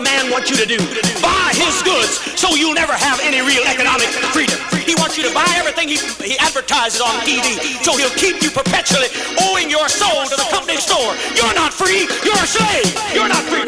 man 0.00 0.30
wants 0.30 0.50
you 0.50 0.56
to 0.56 0.66
do. 0.66 0.78
Buy 1.20 1.52
his 1.54 1.82
goods 1.82 2.20
so 2.38 2.56
you'll 2.56 2.74
never 2.74 2.92
have 2.92 3.20
any 3.20 3.44
real 3.44 3.64
economic 3.68 4.08
freedom. 4.32 4.56
He 4.84 4.96
wants 4.96 5.16
you 5.16 5.24
to 5.28 5.32
buy 5.34 5.48
everything 5.56 5.88
he, 5.88 6.00
he 6.24 6.38
advertises 6.40 7.00
on 7.00 7.20
TV 7.22 7.60
so 7.84 7.96
he'll 7.96 8.14
keep 8.16 8.42
you 8.42 8.50
perpetually 8.50 9.08
owing 9.48 9.68
your 9.68 9.88
soul 9.88 10.24
to 10.24 10.36
the 10.36 10.48
company 10.48 10.80
store. 10.80 11.14
You're 11.36 11.54
not 11.54 11.72
free, 11.72 12.08
you're 12.24 12.40
a 12.40 12.48
slave. 12.48 12.88
You're 13.12 13.28
not 13.28 13.44
free. 13.44 13.62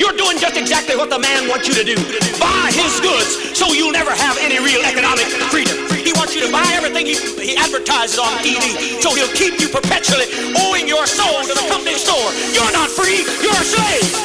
You're 0.00 0.16
doing 0.16 0.38
just 0.38 0.56
exactly 0.56 0.96
what 0.96 1.08
the 1.08 1.18
man 1.18 1.48
wants 1.48 1.68
you 1.68 1.74
to 1.74 1.84
do. 1.84 1.96
Buy 2.40 2.72
his 2.74 3.00
goods 3.00 3.56
so 3.56 3.72
you'll 3.72 3.94
never 3.94 4.10
have 4.10 4.36
any 4.40 4.58
real 4.58 4.82
economic 4.84 5.28
freedom. 5.52 5.76
He 5.92 6.12
wants 6.12 6.34
you 6.34 6.44
to 6.44 6.52
buy 6.52 6.66
everything 6.72 7.06
he, 7.06 7.16
he 7.40 7.56
advertises 7.56 8.18
on 8.18 8.32
TV 8.44 9.00
so 9.00 9.14
he'll 9.14 9.32
keep 9.36 9.60
you 9.60 9.68
perpetually 9.68 10.26
owing 10.66 10.88
your 10.88 11.06
soul 11.06 11.42
to 11.44 11.54
the 11.54 11.66
company 11.68 11.96
store. 11.96 12.32
You're 12.52 12.72
not 12.72 12.88
free, 12.88 13.24
you're 13.44 13.60
a 13.60 13.64
slave. 13.64 14.23